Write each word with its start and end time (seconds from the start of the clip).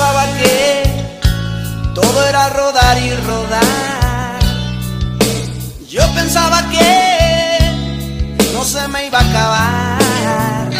pensaba 0.00 0.24
que 0.38 0.82
todo 1.94 2.26
era 2.26 2.48
rodar 2.48 2.96
y 3.02 3.14
rodar. 3.16 4.38
Yo 5.88 6.02
pensaba 6.14 6.66
que 6.70 7.58
no 8.54 8.64
se 8.64 8.88
me 8.88 9.06
iba 9.06 9.18
a 9.18 9.30
acabar. 9.30 10.70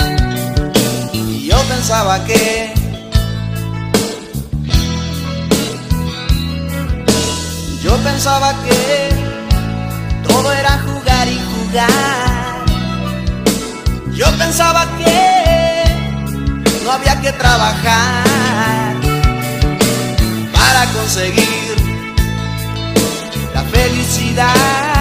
Yo 1.49 1.59
pensaba 1.69 2.25
que 2.25 2.73
Yo 7.83 7.97
pensaba 7.99 8.55
que 8.65 9.11
todo 10.29 10.53
era 10.53 10.79
jugar 10.87 11.29
y 11.29 11.41
jugar. 11.51 12.65
Yo 14.15 14.27
pensaba 14.39 14.87
que 14.99 15.85
no 16.85 16.93
había 16.93 17.21
que 17.21 17.33
trabajar 17.33 18.80
conseguir 20.87 21.77
la 23.55 23.63
felicidad. 23.65 25.00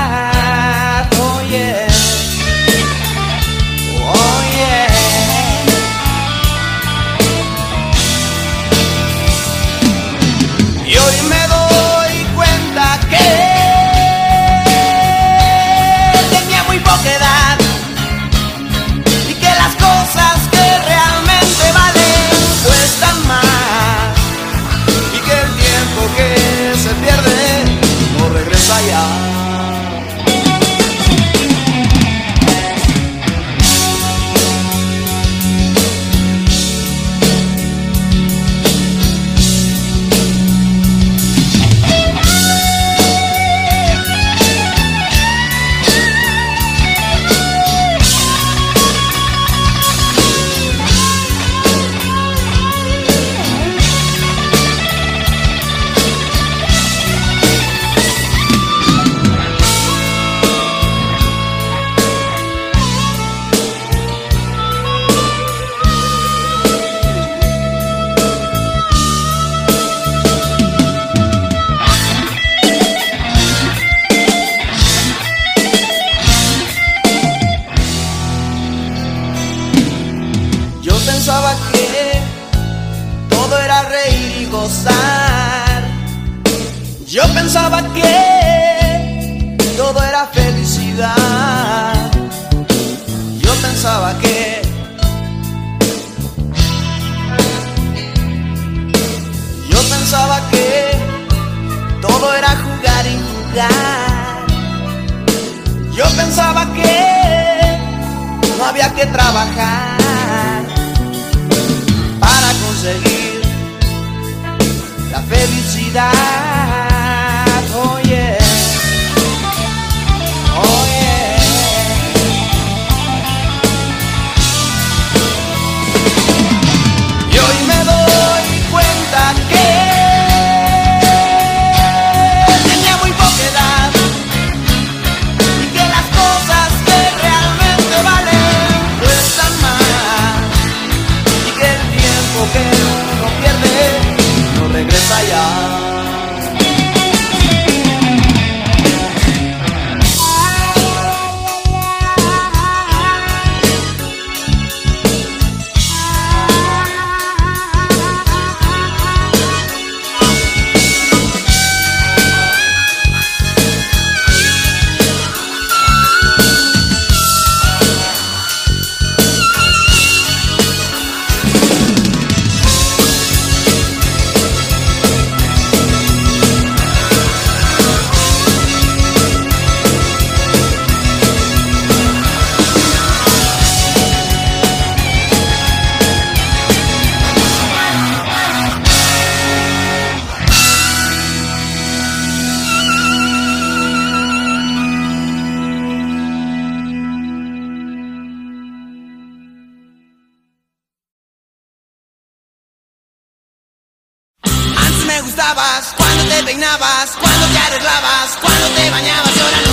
peinabas, 205.60 205.94
cuando 205.98 206.24
te 206.24 206.44
peinabas, 206.44 207.10
cuando 207.20 207.48
te 207.48 207.58
arreglabas, 207.58 208.38
cuando 208.42 208.68
te 208.76 208.90
bañabas 208.90 209.36
y 209.36 209.40
ahora 209.40 209.69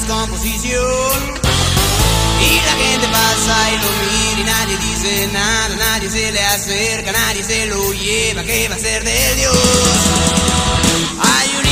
descomposición. 0.00 1.40
Y 2.40 2.56
la 2.64 2.72
gente 2.84 3.08
pasa 3.08 3.70
y 3.70 3.76
lo 3.76 3.90
mira 4.00 4.40
y 4.40 4.44
nadie 4.44 4.76
dice 4.78 5.28
nada, 5.32 5.76
nadie 5.76 6.08
se 6.08 6.32
le 6.32 6.40
acerca, 6.40 7.12
nadie 7.12 7.42
se 7.42 7.66
lo 7.66 7.92
lleva, 7.92 8.42
¿qué 8.42 8.68
va 8.68 8.76
a 8.76 8.78
ser 8.78 9.04
de 9.04 9.34
Dios? 9.36 9.56
Hay 11.22 11.50
un 11.58 11.66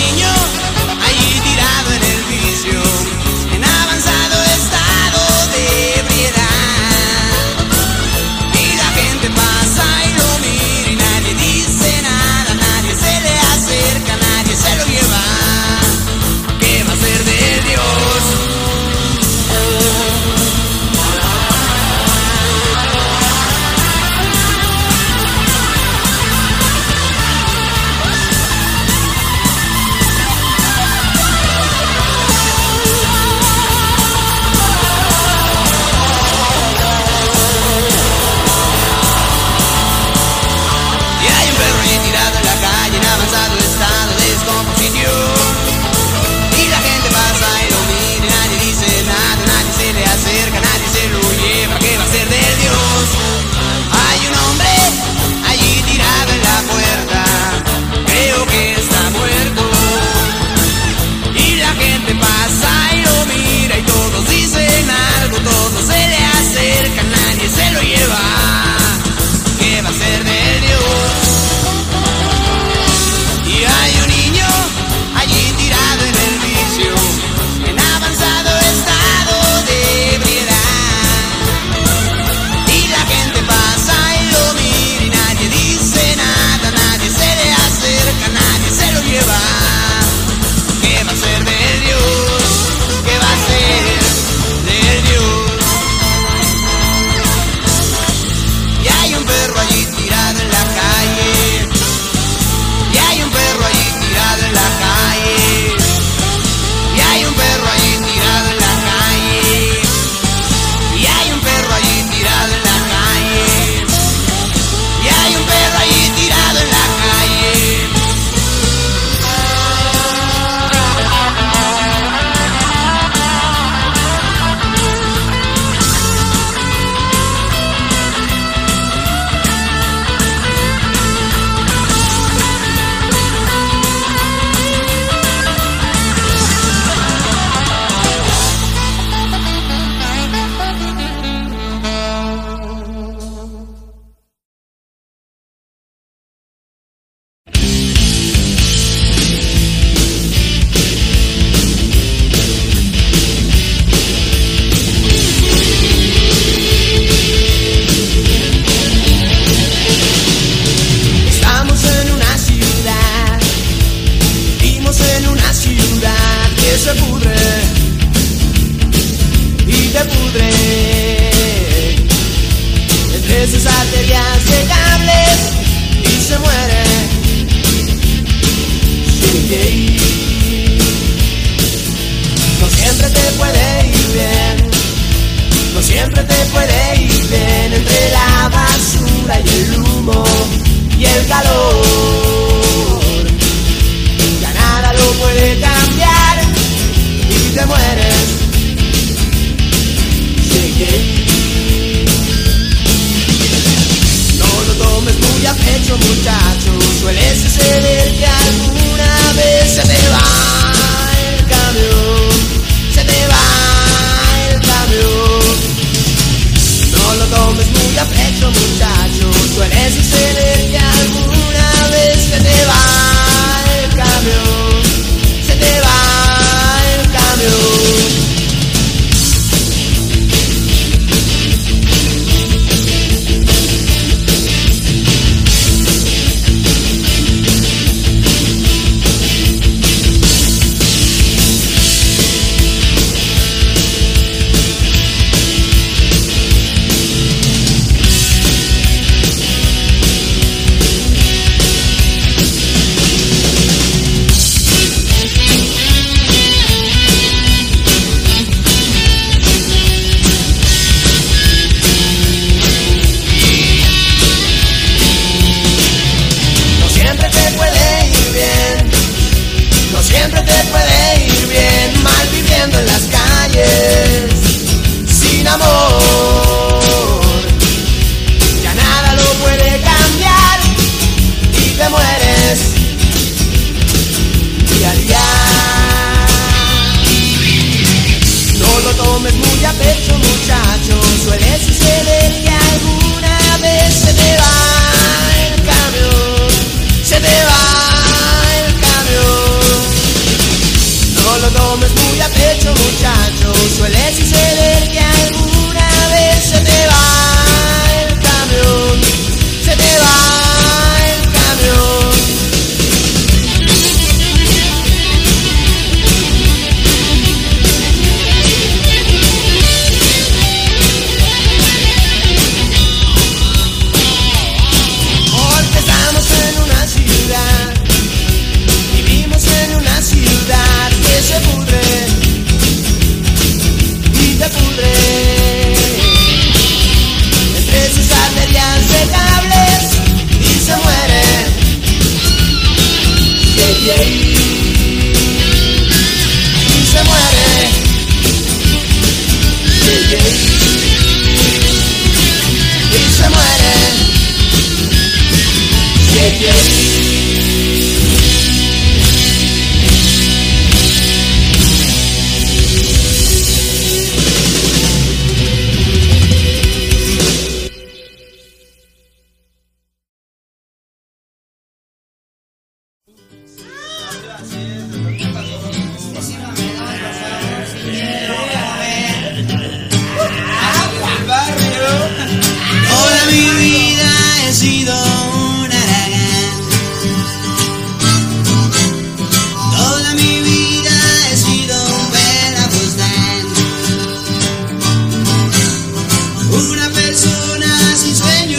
then 398.29 398.51
you 398.51 398.58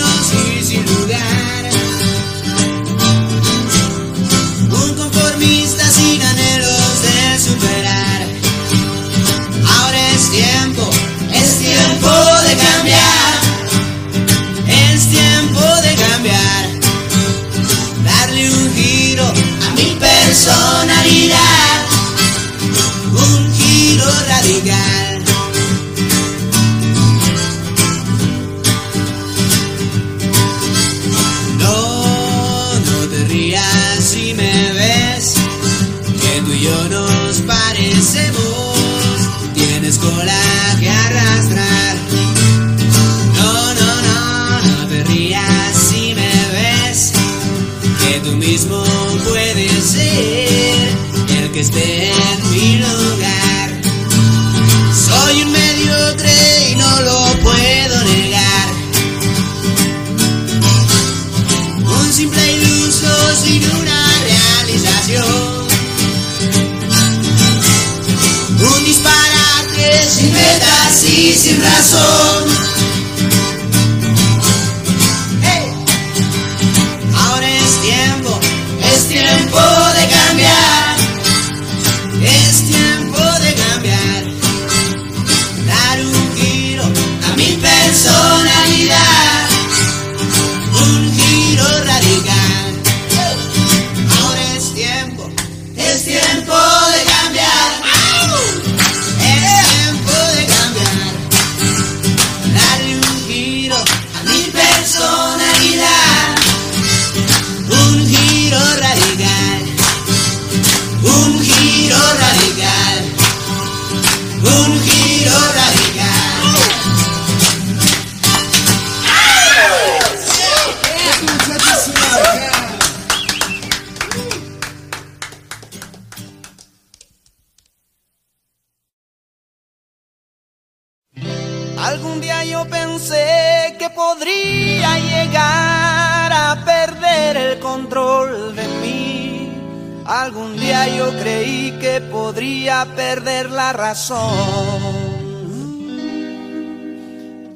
perder 142.85 143.49
la 143.49 143.73
razón. 143.73 145.09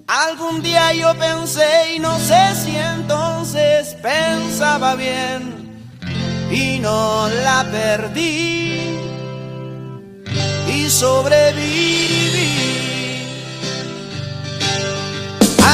Algún 0.07 0.61
día 0.61 0.93
yo 0.93 1.15
pensé 1.17 1.95
y 1.95 1.99
no 1.99 2.17
sé 2.19 2.55
si 2.55 2.75
entonces 2.75 3.95
pensaba 4.01 4.95
bien 4.95 5.41
y 6.51 6.79
no 6.79 7.27
la 7.29 7.65
perdí 7.71 8.99
y 10.67 10.89
sobreviví. 10.89 12.49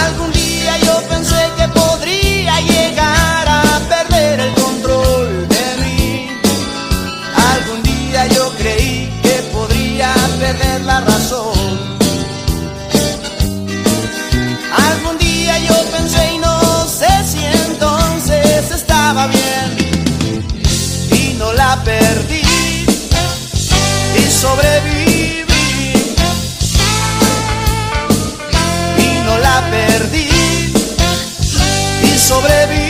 Algún 0.06 0.32
día 0.32 0.78
yo 0.78 1.02
pensé 1.10 1.50
que 1.58 1.68
podría 1.70 2.62
llegar 2.62 3.39
perdí 21.84 22.42
y 24.16 24.32
sobreviví. 24.32 25.46
Y 28.98 29.24
no 29.26 29.38
la 29.38 29.70
perdí 29.70 30.30
y 32.04 32.18
sobreviví. 32.18 32.89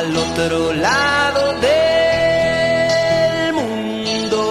Al 0.00 0.16
otro 0.16 0.72
lado 0.72 1.42
del 1.60 3.52
mundo. 3.52 4.42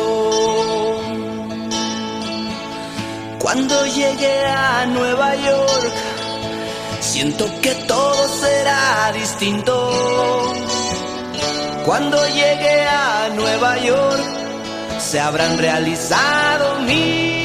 Cuando 3.40 3.86
llegue 3.88 4.46
a 4.46 4.86
Nueva 4.86 5.36
York, 5.36 5.94
siento 7.00 7.50
que 7.64 7.74
todo 7.88 8.28
será 8.28 9.12
distinto. 9.12 10.54
Cuando 11.84 12.18
llegue 12.28 12.86
a 12.88 13.30
Nueva 13.36 13.78
York, 13.80 14.24
se 15.00 15.20
habrán 15.20 15.58
realizado 15.58 16.80
mis 16.82 17.39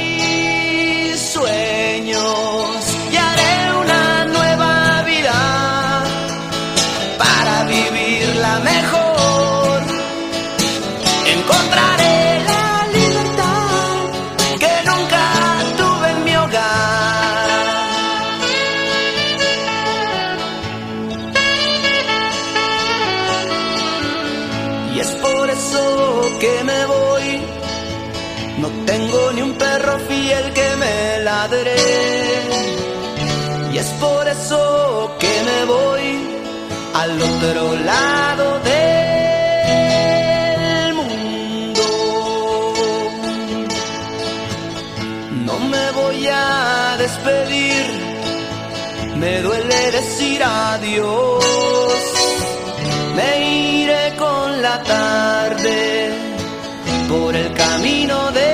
que 35.19 35.33
me 35.49 35.65
voy 35.65 36.07
al 36.95 37.23
otro 37.23 37.77
lado 37.77 38.59
del 38.71 38.95
mundo. 40.95 41.83
No 45.47 45.59
me 45.61 45.91
voy 45.93 46.27
a 46.27 46.97
despedir. 46.99 47.85
Me 49.17 49.41
duele 49.41 49.91
decir 49.93 50.43
adiós. 50.43 51.45
Me 53.17 53.31
iré 53.83 54.15
con 54.17 54.61
la 54.61 54.83
tarde 54.83 56.11
por 57.09 57.37
el 57.37 57.53
camino 57.55 58.33
del 58.33 58.54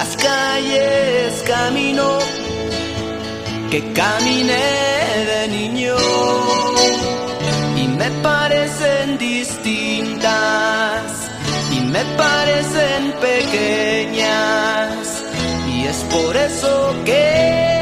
Las 0.00 0.16
calles 0.16 1.44
camino 1.46 2.18
que 3.70 3.92
caminé 3.92 4.68
de 5.30 5.48
niño. 5.48 5.94
Y 7.76 7.86
me 7.86 8.10
parecen 8.22 9.18
distintas 9.18 10.22
y 11.70 11.80
me 11.80 12.02
parecen 12.16 13.12
pequeñas. 13.20 15.22
Y 15.68 15.84
es 15.84 15.98
por 16.14 16.34
eso 16.34 16.94
que 17.04 17.79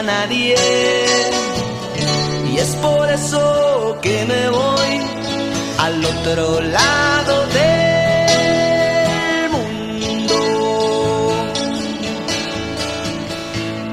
nadie. 0.00 0.56
Y 2.50 2.56
es 2.56 2.74
por 2.76 3.10
eso 3.10 3.98
que 4.00 4.24
me 4.24 4.48
voy 4.48 5.00
al 5.78 6.04
otro 6.04 6.60
lado 6.60 7.46
del 7.58 9.50
mundo. 9.50 10.38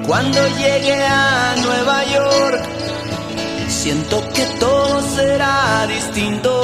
Cuando 0.08 0.40
llegue 0.58 0.96
a 1.06 1.56
Nueva 1.66 2.04
York, 2.06 2.64
siento 3.68 4.24
que 4.34 4.46
todo 4.60 5.02
será 5.16 5.86
distinto. 5.88 6.62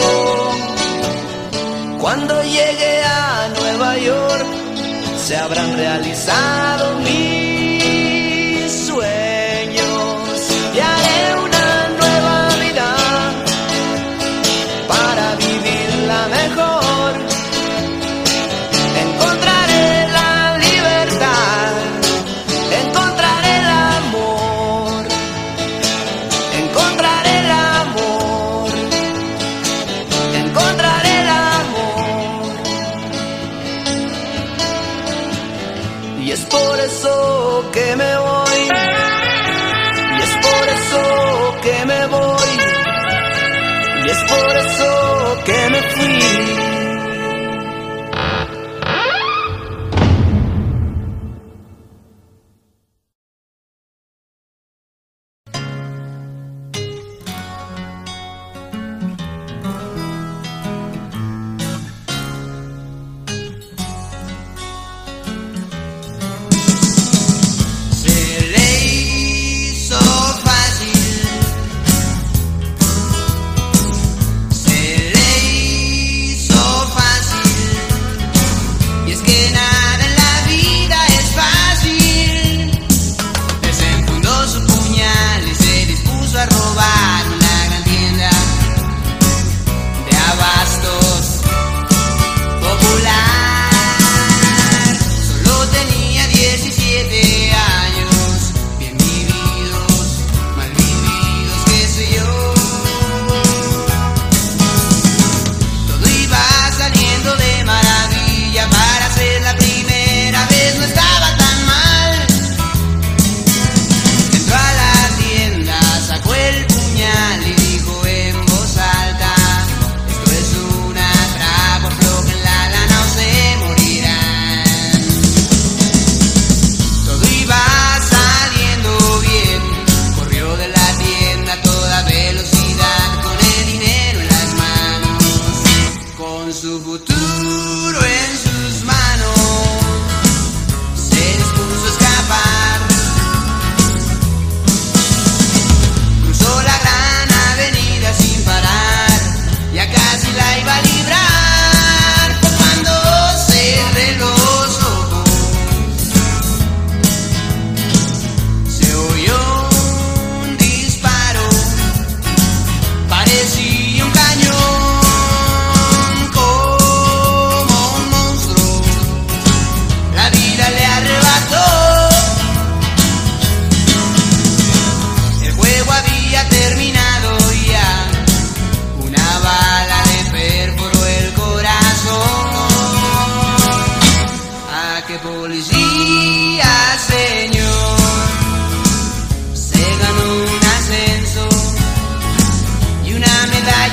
Cuando 2.00 2.42
llegue 2.44 3.04
a 3.04 3.50
Nueva 3.60 3.98
York, 3.98 4.46
se 5.26 5.36
habrán 5.36 5.76
realizado 5.76 7.00
mis 7.00 7.35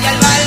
al 0.05 0.42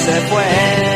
se 0.00 0.12
fue. 0.12 0.89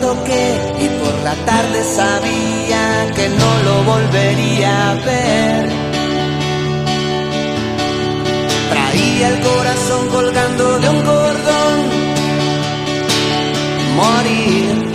Toqué 0.00 0.46
y 0.80 0.88
por 1.00 1.14
la 1.22 1.34
tarde 1.44 1.82
sabía 1.84 3.12
que 3.14 3.28
no 3.28 3.50
lo 3.66 3.84
volvería 3.92 4.90
a 4.90 4.94
ver. 4.94 5.68
Traía 8.70 9.28
el 9.28 9.40
corazón 9.40 10.08
colgando 10.08 10.78
de 10.78 10.88
un 10.88 11.02
cordón, 11.02 11.78
morir 13.96 14.85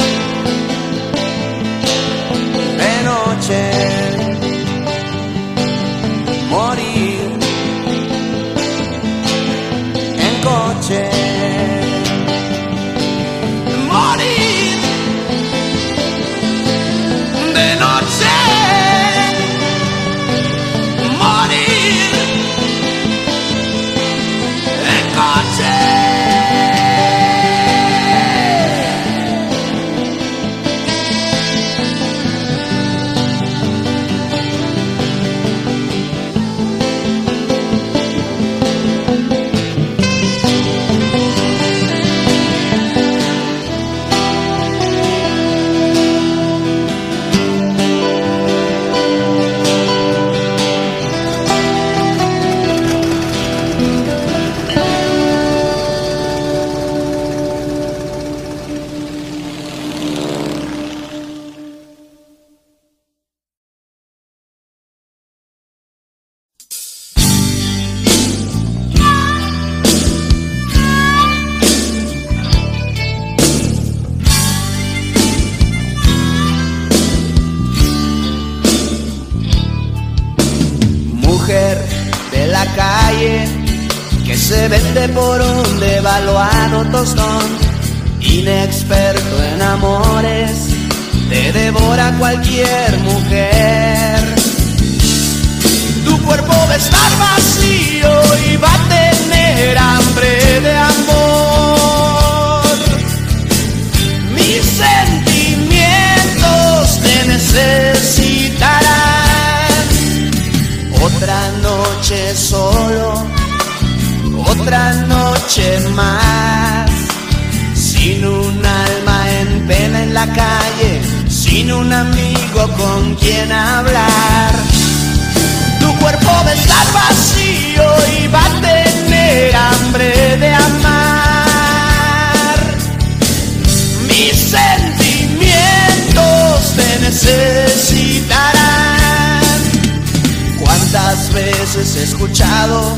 veces 141.75 142.09
escuchado? 142.09 142.97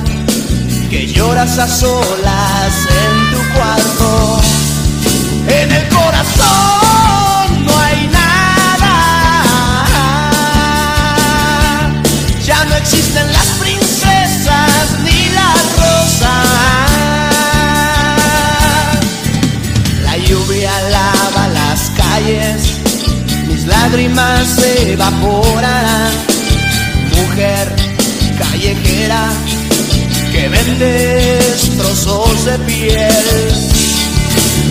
que 0.93 1.07
lloras 1.07 1.57
a 1.57 1.67
solas 1.67 2.73
en 3.03 3.31
tu 3.31 3.41
cuarto. 3.55 4.41
En 5.47 5.71
el 5.71 5.89
corazón 5.89 7.65
no 7.65 7.79
hay 7.79 8.07
nada. 8.13 8.93
Ya 12.45 12.63
no 12.65 12.75
existen 12.75 13.25
las 13.33 13.47
princesas 13.59 14.99
ni 15.03 15.29
las 15.39 15.61
rosas. 15.81 16.47
La 20.03 20.17
lluvia 20.17 20.73
lava 20.91 21.47
las 21.47 21.89
calles, 21.97 22.77
mis 23.47 23.65
lágrimas 23.65 24.47
se 24.47 24.93
evaporarán. 24.93 26.13
Mujer 27.15 27.82
que 30.31 30.47
vendes 30.47 31.77
trozos 31.77 32.45
de 32.45 32.57
piel. 32.59 33.53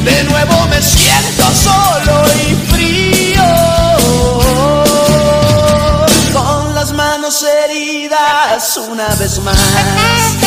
De 0.05 0.25
nuevo 0.25 0.67
me 0.69 0.81
siento 0.81 1.45
solo 1.55 2.25
y 2.49 2.55
frío, 2.73 3.45
con 6.33 6.75
las 6.75 6.93
manos 6.93 7.45
heridas 7.45 8.77
una 8.79 9.09
vez 9.17 9.39
más. 9.41 10.42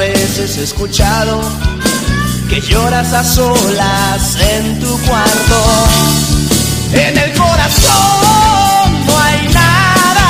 Escuchado 0.00 1.40
que 2.48 2.60
lloras 2.60 3.12
a 3.12 3.24
solas 3.24 4.36
en 4.40 4.78
tu 4.78 4.96
cuarto. 5.00 5.88
En 6.92 7.18
el 7.18 7.32
corazón 7.32 9.06
no 9.06 9.18
hay 9.18 9.48
nada. 9.48 10.28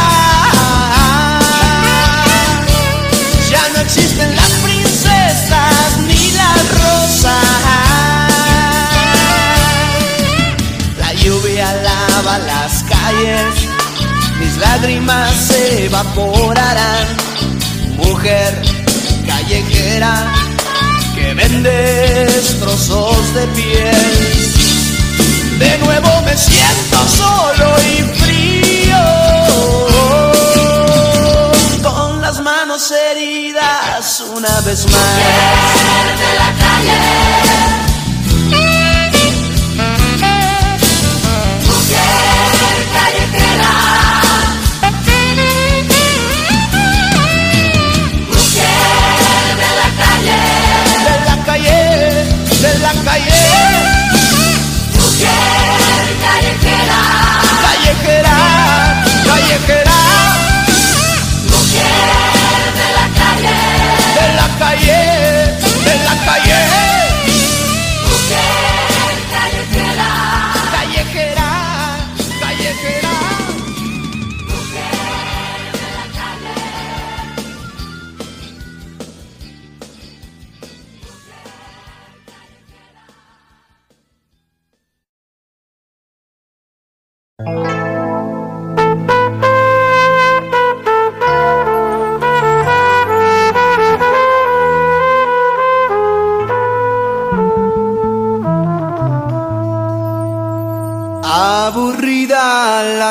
Ya 3.51 3.69
no 3.75 3.81
existen 3.81 4.35
las 4.37 4.51
princesas 4.63 5.99
ni 6.07 6.31
las 6.31 6.71
rosas. 6.81 7.35
La 10.99 11.13
lluvia 11.13 11.75
lava 11.75 12.39
las 12.39 12.85
calles, 12.85 13.69
mis 14.41 14.57
lágrimas 14.57 15.31
se 15.35 15.85
evaporarán. 15.85 17.07
Mujer 17.99 18.68
que 21.15 21.35
vendes 21.35 22.57
trozos 22.61 23.35
de 23.35 23.47
piel. 23.49 23.97
De 25.59 25.79
nuevo 25.79 26.23
me 26.23 26.37
siento 26.37 27.09
solo 27.09 27.75
y 27.81 28.03
frío, 28.21 28.97
con 31.83 32.21
las 32.21 32.41
manos 32.41 32.93
heridas 32.93 34.23
una 34.37 34.61
vez 34.61 34.87
más. 34.87 35.17
de 36.17 36.35
la 36.39 36.55
calle. 36.63 37.48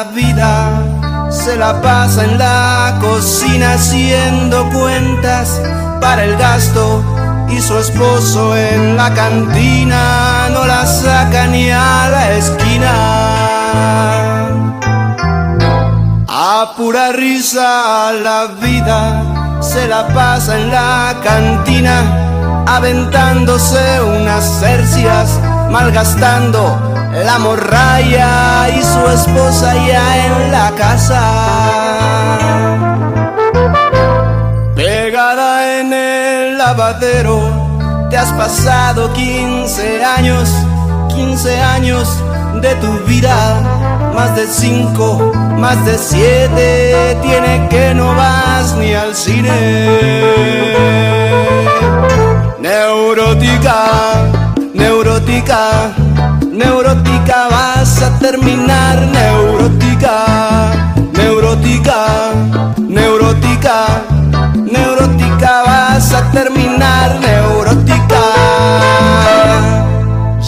Vida, 0.05 0.81
se 1.29 1.55
la 1.55 1.81
pasa 1.81 2.23
en 2.23 2.37
la 2.37 2.97
cocina 2.99 3.73
haciendo 3.73 4.69
cuentas 4.69 5.61
para 5.99 6.23
el 6.23 6.37
gasto 6.37 7.03
y 7.49 7.59
su 7.61 7.77
esposo 7.77 8.55
en 8.55 8.95
la 8.97 9.13
cantina 9.13 10.49
no 10.51 10.65
la 10.65 10.85
saca 10.85 11.47
ni 11.47 11.69
a 11.71 12.09
la 12.09 12.31
esquina. 12.33 12.93
A 16.27 16.73
pura 16.77 17.11
risa 17.11 18.11
la 18.23 18.47
vida 18.61 19.23
se 19.61 19.87
la 19.87 20.07
pasa 20.07 20.59
en 20.59 20.71
la 20.71 21.15
cantina 21.23 22.03
aventándose 22.67 24.01
unas 24.01 24.43
cercias, 24.59 25.39
malgastando 25.71 26.86
la 27.23 27.39
morralla 27.39 28.69
y 28.69 28.81
su 28.83 28.99
esposa 29.09 29.73
ya 29.73 30.25
en 30.25 30.51
la 30.51 30.71
casa. 30.75 31.21
Pegada 34.75 35.79
en 35.79 35.93
el 35.93 36.57
lavadero, 36.57 38.07
te 38.09 38.17
has 38.17 38.31
pasado 38.33 39.11
15 39.13 40.03
años, 40.03 40.49
15 41.09 41.61
años 41.61 42.07
de 42.61 42.75
tu 42.75 42.91
vida, 43.05 43.61
más 44.13 44.35
de 44.35 44.47
5, 44.47 45.33
más 45.57 45.83
de 45.85 45.97
7, 45.97 47.17
tiene 47.21 47.67
que 47.69 47.93
no 47.95 48.15
vas 48.15 48.75
ni 48.75 48.93
al 48.93 49.15
cine. 49.15 50.21
Neurótica, 52.59 53.85
neurótica 54.73 55.93
Neurótica 56.57 57.49
vas 57.51 58.01
a 58.01 58.17
terminar, 58.17 58.97
neurótica, 59.11 60.95
neurótica, 61.13 62.33
neurótica, 62.79 64.01
neurótica 64.55 65.63
vas 65.67 66.13
a 66.13 66.31
terminar, 66.31 67.19
neurótica. 67.19 68.23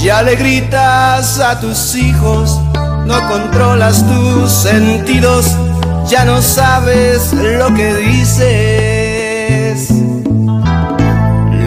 Ya 0.01 0.24
le 0.24 0.36
gritas 0.36 1.39
a 1.39 1.60
tus 1.60 1.93
hijos, 1.93 2.60
no 3.05 3.30
controlas 3.30 4.03
tus 4.07 4.49
sentidos, 4.51 5.45
ya 6.07 6.26
no 6.26 6.41
sabes 6.41 7.34
lo 7.34 7.72
que 7.76 7.93
dices. 7.93 9.89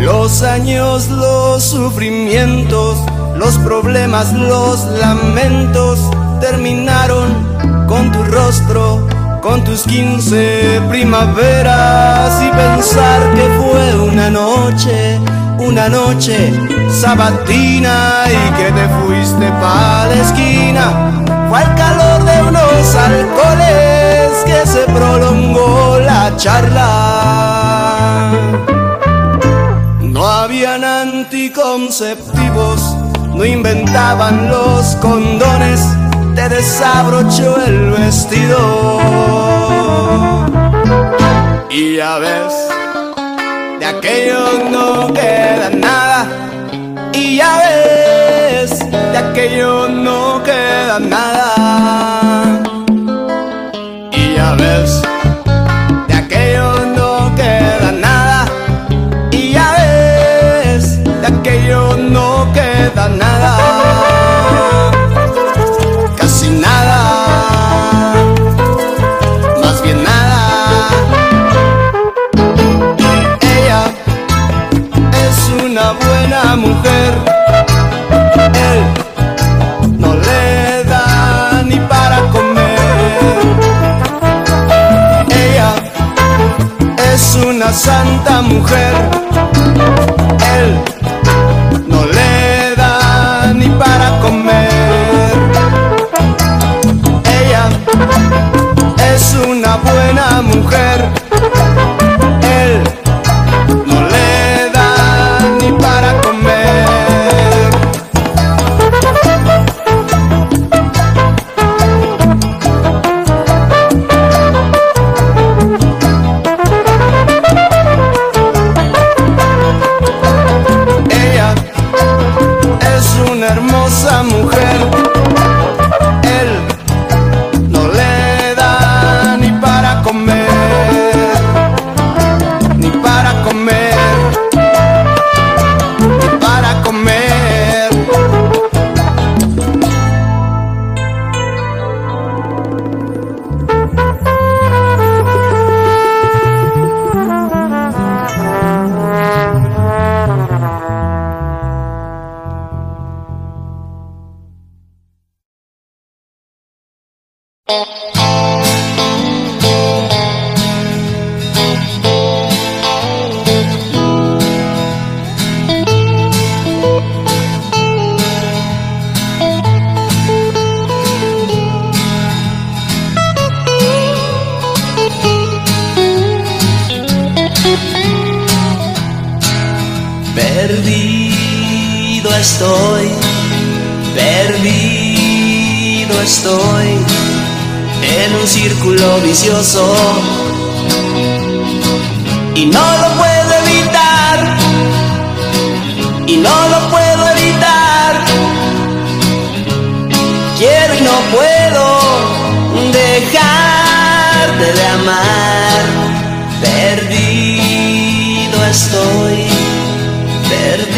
Los 0.02 0.42
años, 0.42 1.08
los 1.10 1.62
sufrimientos, 1.62 2.98
los 3.42 3.58
problemas, 3.58 4.32
los 4.34 4.84
lamentos 5.00 5.98
terminaron 6.40 7.34
con 7.88 8.12
tu 8.12 8.22
rostro, 8.22 9.08
con 9.40 9.64
tus 9.64 9.82
quince 9.82 10.80
primaveras 10.88 12.40
y 12.40 12.48
pensar 12.50 13.34
que 13.34 13.42
fue 13.58 13.98
una 13.98 14.30
noche, 14.30 15.18
una 15.58 15.88
noche 15.88 16.52
sabatina 16.88 18.26
y 18.28 18.52
que 18.58 18.70
te 18.70 18.88
fuiste 19.00 19.50
pa' 19.60 20.06
la 20.06 20.14
esquina. 20.22 21.10
Fue 21.48 21.62
el 21.62 21.74
calor 21.74 22.22
de 22.22 22.42
unos 22.42 22.94
alcoholes 22.94 24.44
que 24.44 24.64
se 24.68 24.82
prolongó 24.82 25.98
la 25.98 26.32
charla. 26.36 28.30
No 30.00 30.28
habían 30.28 30.84
anticonceptivos 30.84 33.01
no 33.34 33.44
inventaban 33.44 34.48
los 34.48 34.96
condones, 34.96 35.80
te 36.34 36.48
desabrochó 36.48 37.56
el 37.64 37.90
vestido. 37.90 38.58
Y 41.70 41.96
ya 41.96 42.18
ves, 42.18 42.54
de 43.80 43.86
aquello 43.86 44.68
no 44.70 45.12
queda 45.12 45.70
nada. 45.70 46.26
Y 47.12 47.36
ya 47.36 47.56
ves, 47.58 48.78
de 48.90 49.18
aquello 49.18 49.88
no 49.88 49.91
una 87.46 87.72
santa 87.72 88.42
mujer. 88.42 88.92
Él 90.56 90.80
no 91.88 92.04
le 92.06 92.74
da 92.76 93.52
ni 93.54 93.68
para 93.70 94.18
comer. 94.20 95.32
Ella 97.24 97.68
es 99.14 99.34
una 99.48 99.76
buena 99.76 100.42
mujer. 100.42 101.31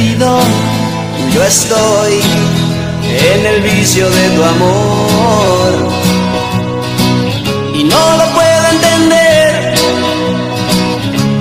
Perdido 0.04 0.38
yo 1.32 1.42
estoy 1.44 2.20
en 3.32 3.46
el 3.46 3.62
vicio 3.62 4.08
de 4.08 4.28
tu 4.30 4.44
amor. 4.44 5.92
Y 7.74 7.84
no 7.84 8.16
lo 8.16 8.26
puedo 8.32 8.68
entender, 8.70 9.74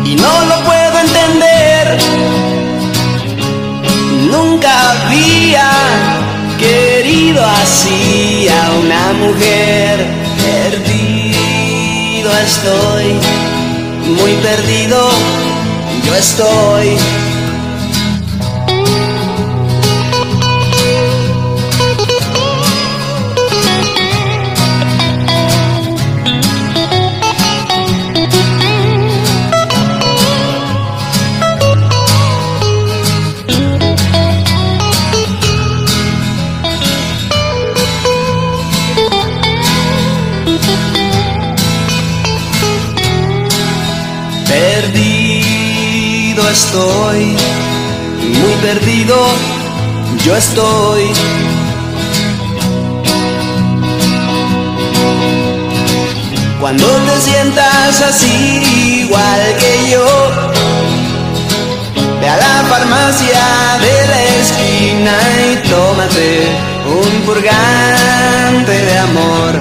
y 0.05 0.15
no 0.15 0.45
lo 0.45 0.63
puedo 0.63 0.99
entender. 0.99 1.97
Nunca 4.31 4.71
había 4.91 5.69
querido 6.57 7.45
así 7.45 8.47
a 8.49 8.71
una 8.81 9.13
mujer. 9.13 10.07
Perdido 10.43 12.31
estoy, 12.45 13.19
muy 14.17 14.33
perdido 14.41 15.09
yo 16.05 16.15
estoy. 16.15 16.97
Estoy, 46.65 47.35
muy 48.39 48.53
perdido 48.61 49.15
yo 50.23 50.35
estoy. 50.35 51.03
Cuando 56.61 56.85
te 56.87 57.19
sientas 57.19 58.01
así 58.01 59.03
igual 59.05 59.41
que 59.59 59.91
yo, 59.91 60.05
ve 62.21 62.29
a 62.29 62.37
la 62.37 62.55
farmacia 62.69 63.43
de 63.85 63.95
la 64.11 64.23
esquina 64.41 65.15
y 65.51 65.67
tómate 65.67 66.47
un 66.99 67.21
purgante 67.25 68.71
de 68.71 68.97
amor, 68.99 69.51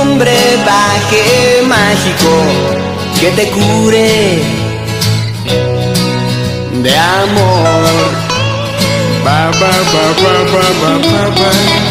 un 0.00 0.18
brebaje 0.18 1.62
mágico 1.68 2.32
que 3.20 3.30
te 3.32 3.50
cure 3.50 4.59
de 6.82 6.94
amor. 6.96 8.10
Ba, 9.24 9.50
ba, 9.60 9.72
ba, 11.38 11.89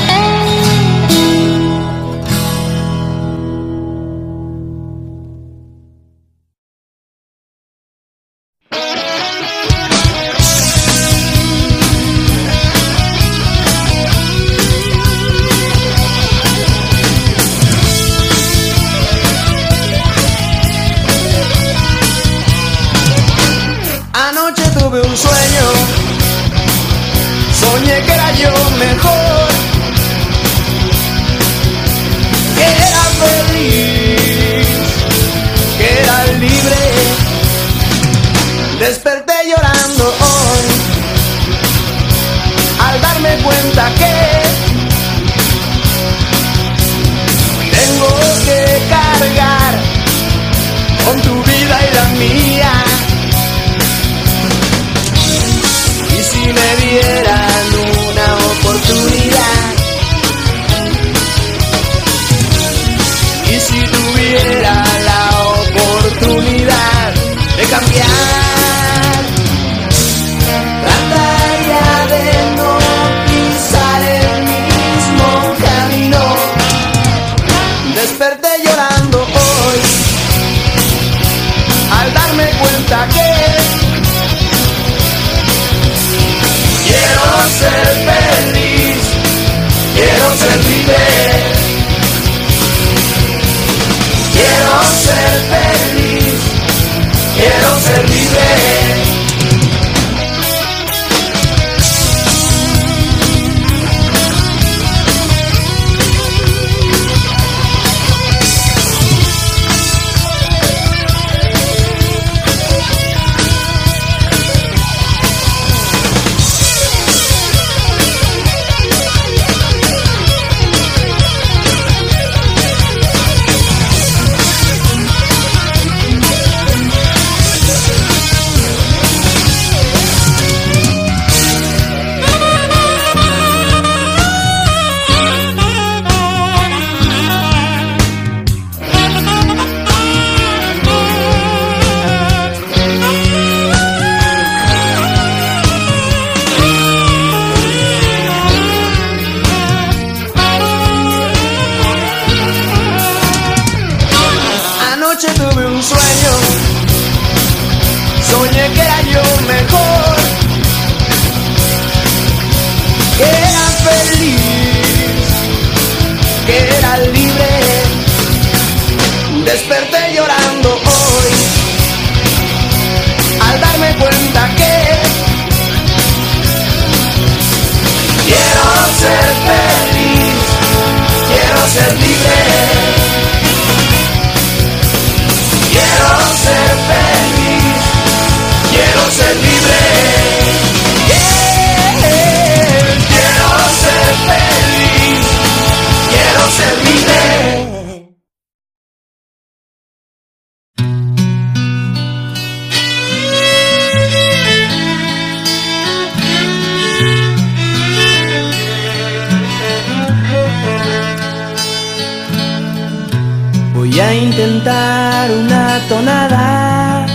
cantar 214.40 215.32
una 215.32 215.80
tonada 215.88 217.06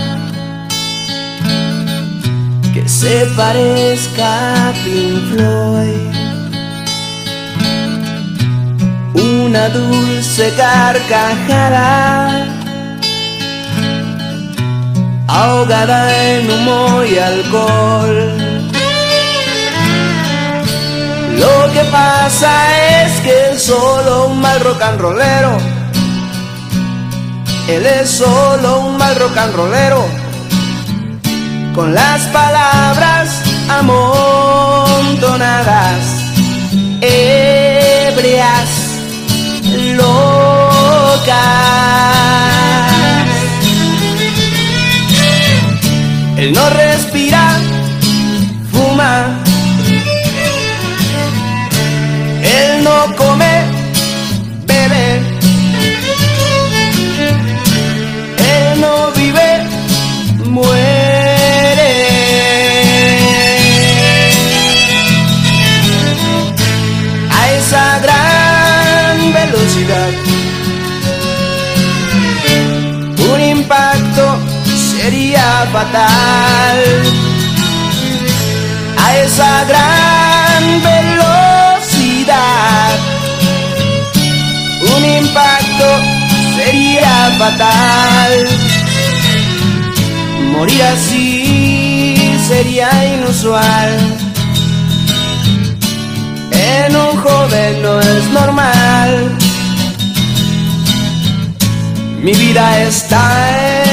que 2.73 2.87
se 2.87 3.25
parezca 3.37 4.69
a 4.69 4.73
Pink 4.83 5.21
Floyd. 5.29 6.13
Una 9.13 9.69
dulce 9.69 10.53
carcajada 10.55 12.45
ahogada 15.27 16.27
en 16.29 16.51
humo 16.51 17.03
y 17.03 17.17
alcohol. 17.17 18.37
Lo 21.37 21.73
que 21.73 21.83
pasa 21.91 22.51
es 23.03 23.21
que 23.21 23.59
solo 23.59 24.27
un 24.27 24.41
mal 24.41 24.59
rock 24.61 24.81
and 24.81 24.99
rollero. 24.99 25.74
Él 27.67 27.85
es 27.85 28.09
solo 28.11 28.81
un 28.81 28.97
mal 28.97 29.15
rock 29.15 29.37
and 29.37 29.55
rollero. 29.55 30.05
Con 31.73 31.95
las 31.95 32.21
palabras 32.27 33.41
amontonadas, 33.67 34.05
ebrias, 37.01 38.69
locas. 39.97 41.25
Él 46.37 46.53
no 46.53 46.69
fatal. 75.75 76.79
A 79.05 79.07
esa 79.25 79.65
gran 79.71 80.63
velocidad 80.91 82.35
un 84.95 85.03
impacto 85.21 85.87
sería 86.55 87.15
fatal. 87.37 88.31
Morir 90.53 90.83
así 90.83 92.37
sería 92.47 92.89
inusual. 93.15 93.91
En 96.51 96.95
un 96.95 97.17
joven 97.17 97.81
no 97.81 97.99
es 97.99 98.23
normal. 98.39 99.11
Mi 102.23 102.33
vida 102.33 102.81
está 102.83 103.23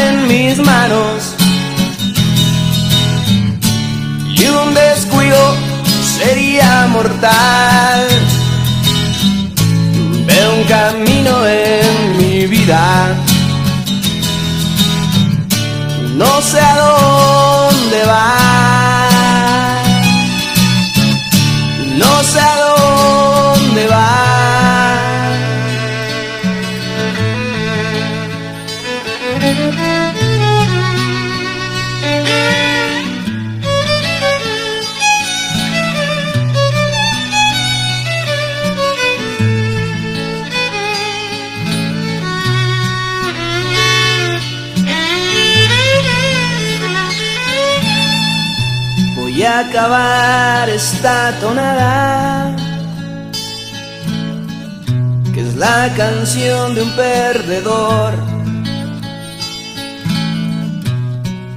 en 0.08 0.28
mis 0.28 0.58
manos. 0.58 1.31
Veo 10.26 10.54
un 10.54 10.64
camino 10.64 11.46
en 11.46 12.16
mi 12.18 12.46
vida. 12.46 13.14
No 16.16 16.40
sé 16.42 16.58
a 16.58 16.76
dónde 16.76 18.04
va. 18.06 18.41
Esta 49.82 51.32
tonada, 51.40 52.54
que 55.34 55.40
es 55.40 55.56
la 55.56 55.92
canción 55.96 56.76
de 56.76 56.82
un 56.82 56.90
perdedor. 56.92 58.14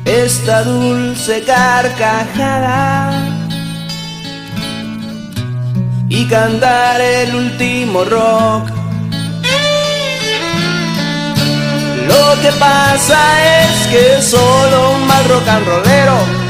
Esta 0.06 0.64
dulce 0.64 1.44
carcajada 1.44 3.12
y 6.10 6.28
cantar 6.28 7.00
el 7.00 7.36
último 7.36 8.06
rock. 8.06 8.70
Lo 12.08 12.42
que 12.42 12.52
pasa 12.60 13.20
es 13.62 13.88
que 13.88 14.22
solo 14.22 14.96
un 14.96 15.06
mal 15.06 15.24
rock 15.30 15.48
and 15.48 15.68
rollero. 15.68 16.45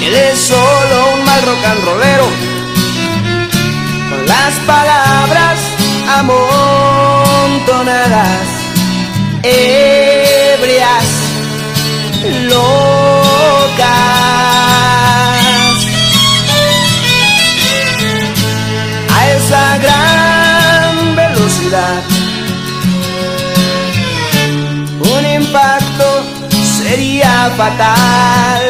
Él 0.00 0.14
es 0.14 0.38
solo 0.38 1.14
un 1.14 1.24
mal 1.24 1.42
rock 1.42 1.64
and 1.64 1.84
rollero. 1.84 2.28
Con 4.10 4.26
las 4.26 4.54
palabras 4.66 5.58
amontonadas 6.18 6.98
Ebrias 9.42 11.04
Locas. 12.48 13.88
A 19.14 19.18
esa 19.30 19.78
gran 19.78 21.16
velocidad 21.16 22.02
Un 25.00 25.26
impacto 25.26 26.22
sería 26.82 27.32
fatal 27.56 28.67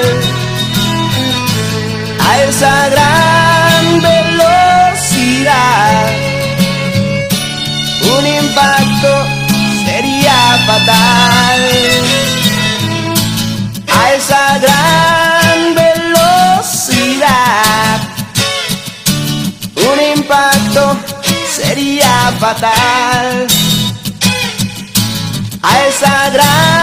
a 2.59 2.61
esa 2.61 2.89
gran 2.89 4.03
velocidad. 4.03 5.49
Un 8.19 8.27
impacto 8.27 9.13
sería 9.85 10.59
fatal. 10.67 11.61
A 13.95 14.13
esa 14.13 14.59
gran 14.59 15.75
velocidad. 16.65 17.31
Un 19.77 19.99
impacto 20.19 20.97
sería 21.49 22.33
fatal. 22.41 23.47
A 25.63 25.87
esa 25.87 26.31
gran 26.31 26.78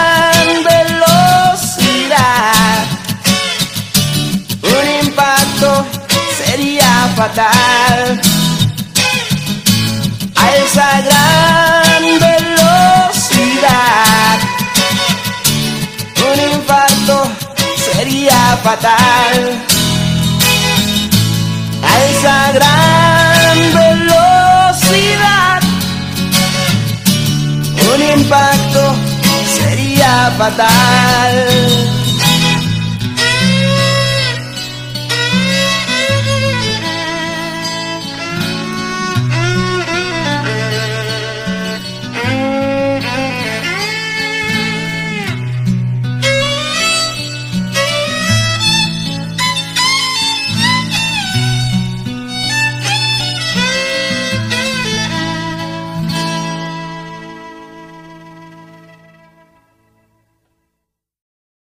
fatal. 7.16 8.20
A 10.36 10.50
esa 10.62 11.00
gran 11.08 12.02
velocidad, 12.26 13.58
un 16.30 16.38
impacto 16.52 17.16
sería 17.94 18.40
fatal. 18.62 19.38
A 21.90 21.92
esa 22.10 22.38
gran 22.52 23.56
velocidad, 23.80 25.60
un 27.94 28.00
impacto 28.20 28.84
sería 29.56 30.12
fatal. 30.36 31.95